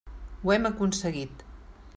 [0.45, 1.47] Ho hem aconseguit.